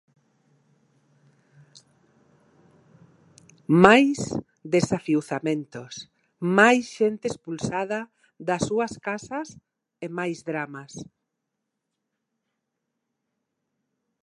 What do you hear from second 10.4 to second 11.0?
dramas.